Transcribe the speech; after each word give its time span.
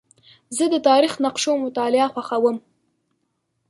زه 0.55 0.63
د 0.73 0.75
تاریخي 0.87 1.19
نقشو 1.25 1.51
مطالعه 1.65 2.07
خوښوم. 2.13 2.57